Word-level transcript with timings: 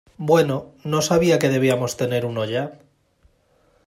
Bueno, 0.29 0.73
no 0.83 1.03
sabia 1.03 1.37
que 1.37 1.49
debíamos 1.55 1.95
tener 1.95 2.25
uno 2.25 2.43
ya. 2.43 2.71